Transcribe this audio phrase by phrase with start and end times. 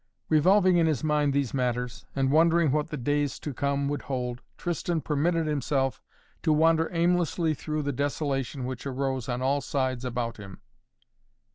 [0.29, 4.41] Revolving in his mind these matters, and wondering what the days to come would hold,
[4.57, 6.01] Tristan permitted himself
[6.41, 10.59] to wander aimlessly through the desolation which arose on all sides about him.